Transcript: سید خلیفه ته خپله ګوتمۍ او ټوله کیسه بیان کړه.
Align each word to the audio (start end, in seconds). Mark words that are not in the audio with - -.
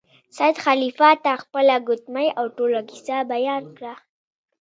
سید 0.37 0.55
خلیفه 0.65 1.09
ته 1.23 1.31
خپله 1.43 1.75
ګوتمۍ 1.87 2.27
او 2.39 2.45
ټوله 2.57 2.81
کیسه 2.89 3.17
بیان 3.33 3.63
کړه. 3.75 3.93